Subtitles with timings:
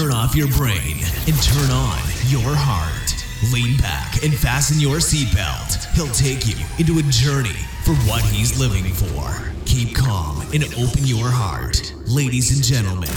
[0.00, 3.14] turn off your brain and turn on your heart.
[3.52, 5.84] Lean back and fasten your seatbelt.
[5.94, 9.52] He'll take you into a journey for what he's living for.
[9.66, 11.92] Keep calm and open your heart.
[12.06, 13.10] Ladies and gentlemen,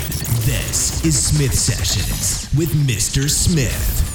[0.44, 3.30] this is Smith Sessions with Mr.
[3.30, 4.13] Smith.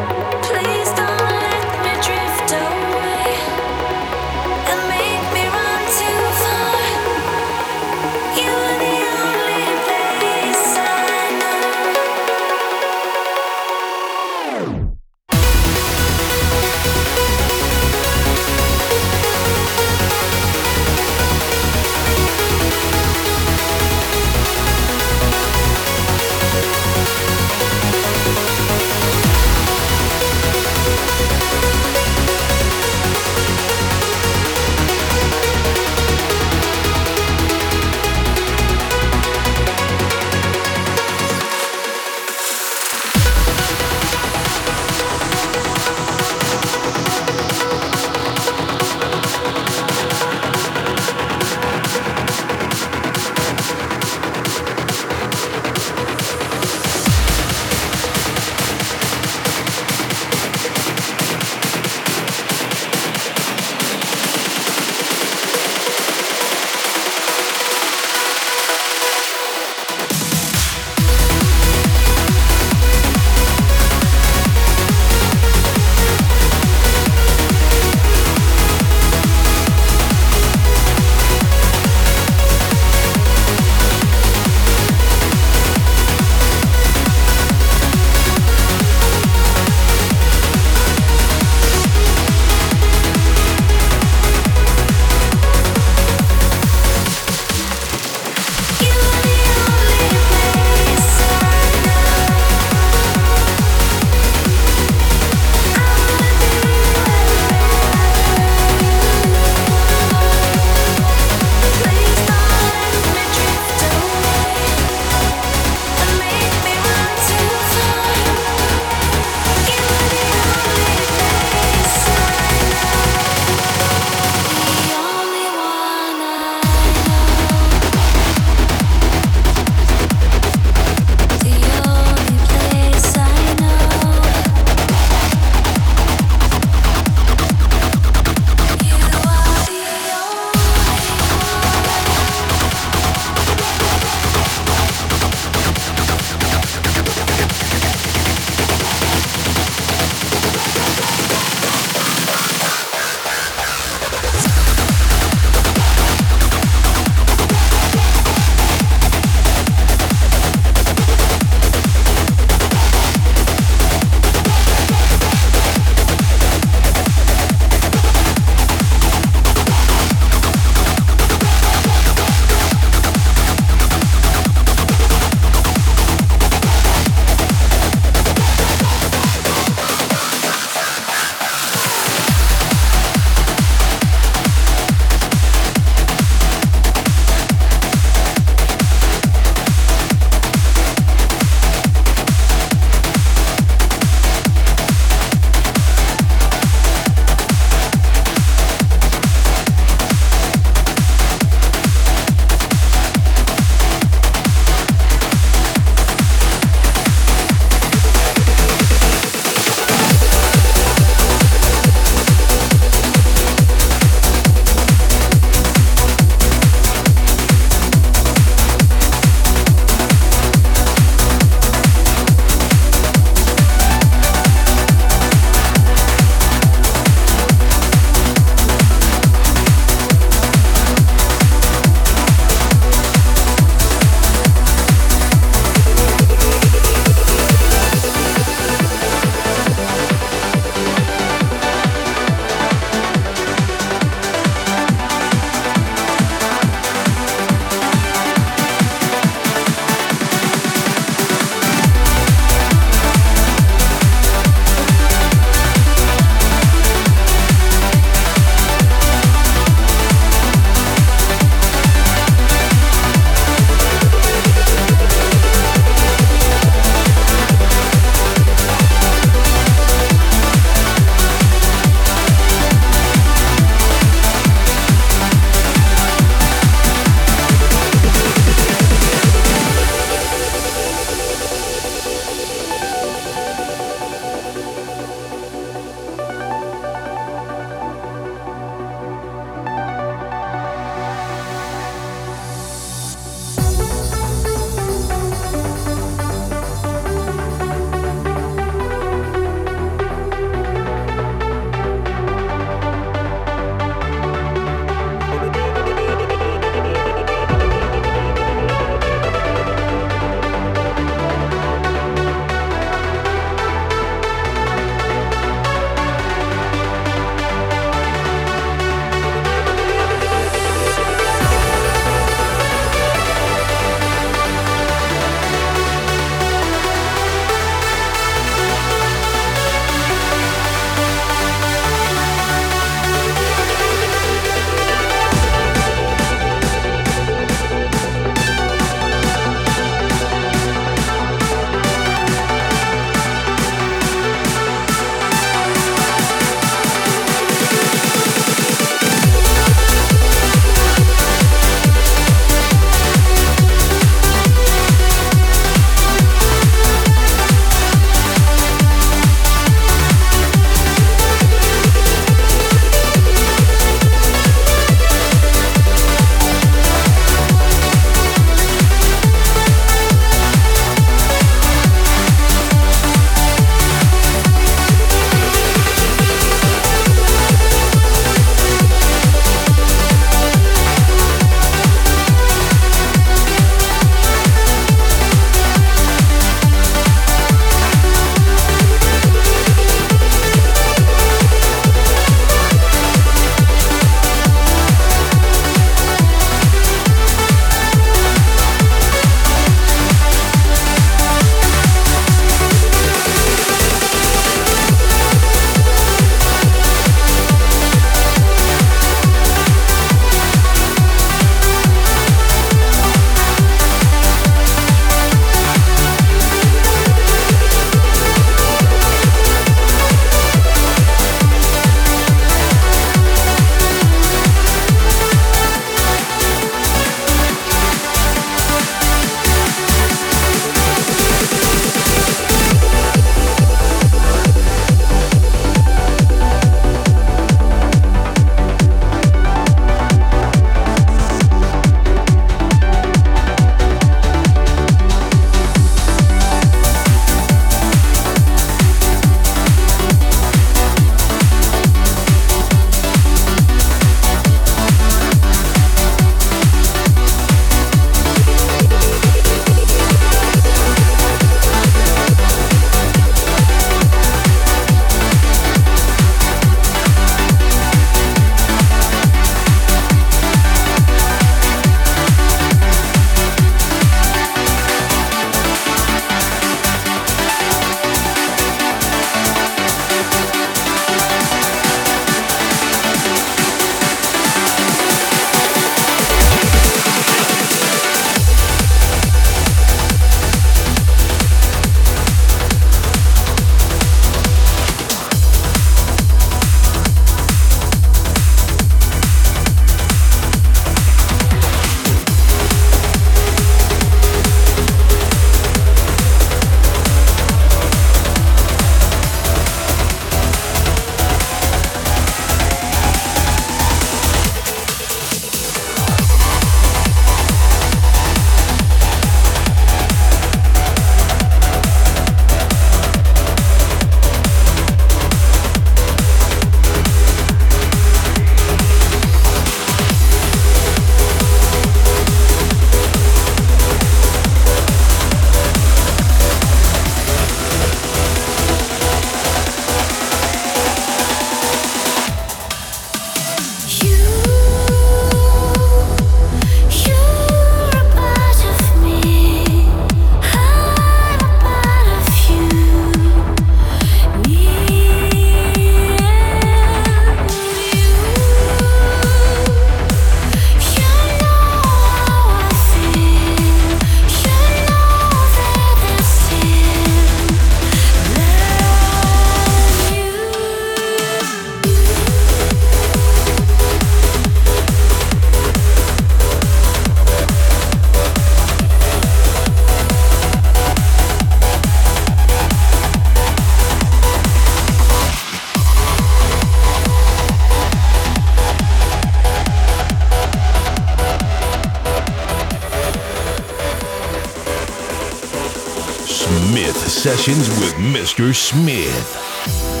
[598.31, 598.55] Mr.
[598.55, 600.00] Smith.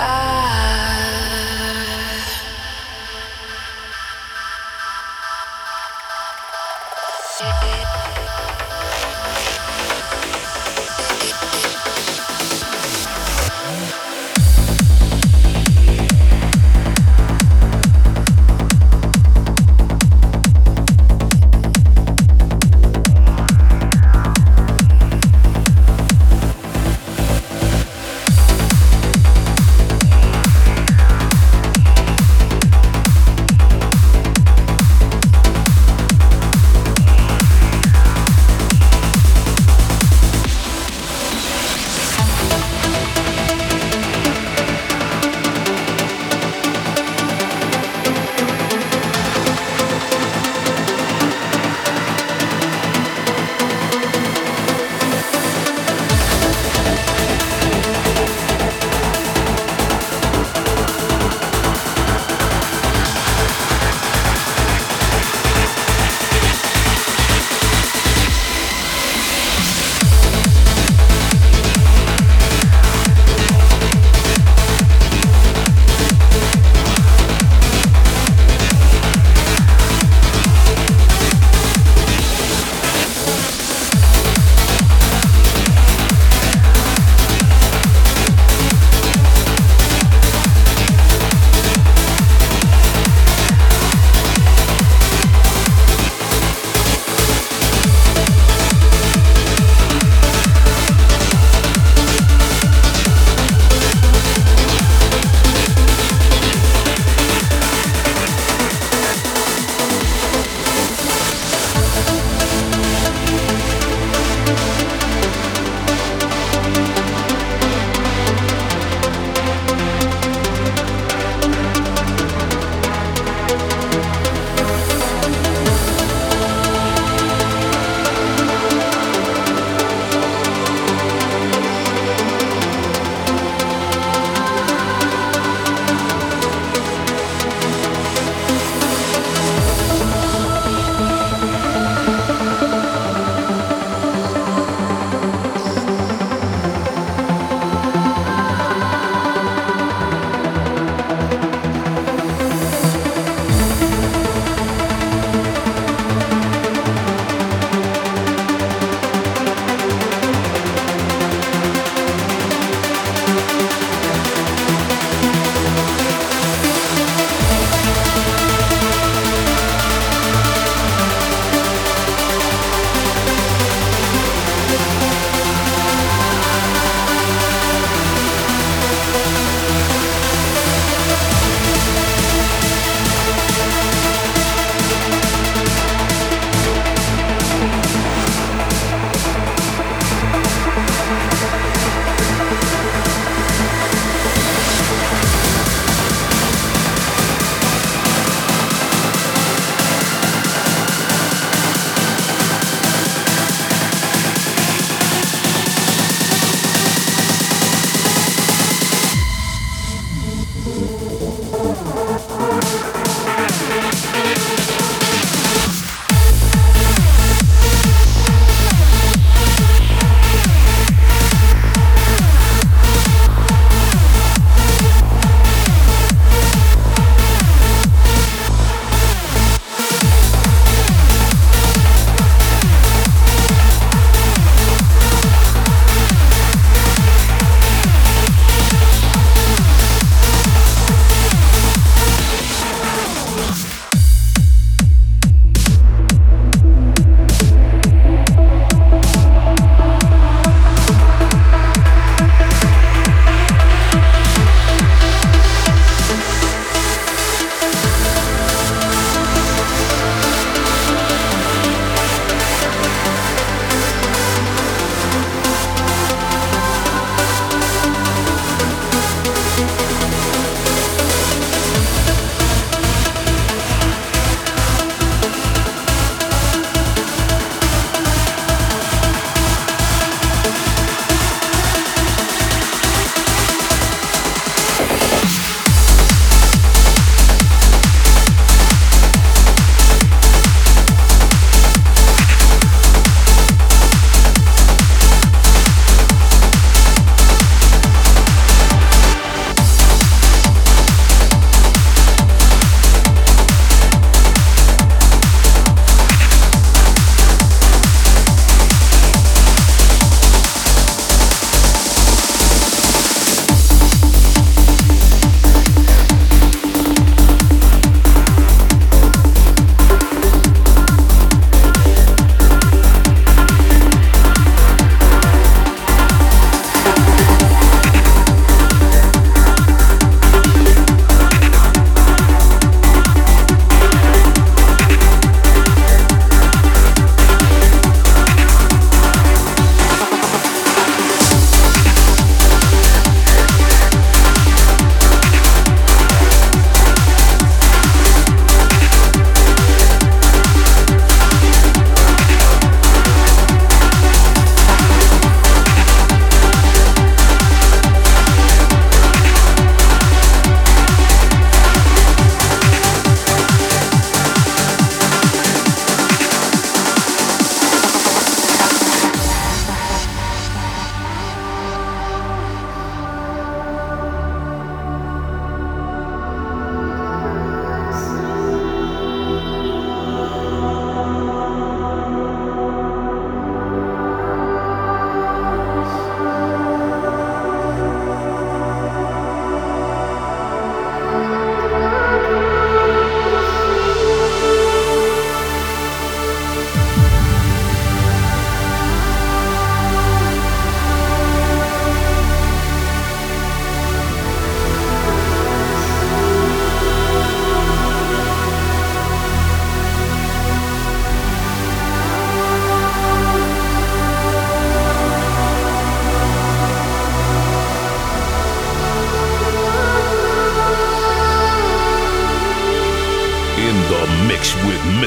[0.00, 0.29] I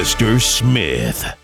[0.04, 0.38] Mr.
[0.38, 1.43] Smith.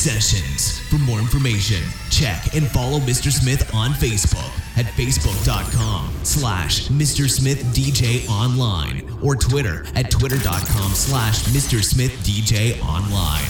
[0.00, 0.80] Sessions.
[0.88, 3.30] For more information, check and follow Mr.
[3.30, 7.28] Smith on Facebook at facebook.com slash Mr.
[7.28, 11.84] Smith DJ Online or Twitter at twitter.com slash Mr.
[11.84, 13.49] Smith DJ Online.